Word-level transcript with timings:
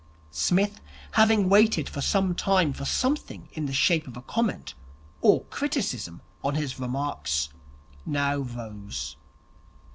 Psmith, 0.31 0.81
having 1.11 1.47
waited 1.47 1.87
for 1.87 2.01
some 2.01 2.33
time 2.33 2.73
for 2.73 2.85
something 2.85 3.47
in 3.51 3.67
the 3.67 3.71
shape 3.71 4.07
of 4.07 4.25
comment 4.25 4.73
or 5.21 5.43
criticism 5.43 6.23
on 6.43 6.55
his 6.55 6.79
remarks, 6.79 7.49
now 8.03 8.37
rose. 8.37 9.15